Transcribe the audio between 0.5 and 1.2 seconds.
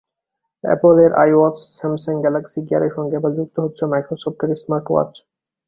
অ্যাপলের